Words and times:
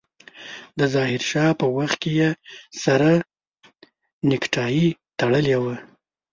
د 0.79 0.81
ظاهر 0.93 1.21
شاه 1.29 1.51
په 1.59 1.65
وخت 1.77 1.97
کې 2.03 2.11
يې 2.19 2.29
سره 2.83 3.09
نيکټايي 4.29 4.87
تړلې 5.19 5.57
وه. 5.63 5.75